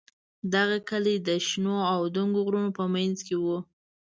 دغه 0.53 0.77
کلی 0.89 1.15
د 1.27 1.29
شنو 1.47 1.77
او 1.93 2.01
دنګو 2.15 2.39
غرونو 2.45 2.69
په 2.77 2.83
منځ 2.93 3.17
کې 3.27 3.35
و. 3.43 3.45